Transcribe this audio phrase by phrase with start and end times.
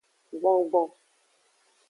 [0.39, 0.89] Gbongbon.